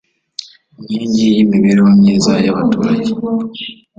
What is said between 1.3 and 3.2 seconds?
y imibereho myiza y abaturage